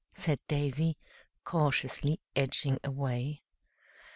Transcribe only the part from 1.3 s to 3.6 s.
cautiously edging away.